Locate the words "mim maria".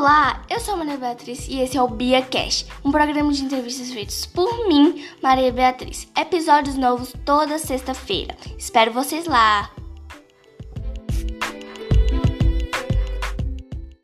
4.66-5.52